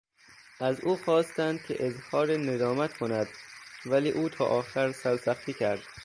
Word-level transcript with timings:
از 0.59 0.81
او 0.81 0.95
خواستند 0.97 1.65
که 1.65 1.85
اظهار 1.87 2.31
ندامت 2.37 2.97
کند 2.97 3.27
ولی 3.85 4.11
او 4.11 4.29
تا 4.29 4.45
آخر 4.45 4.91
سرسختی 4.91 5.53
کرد. 5.53 5.81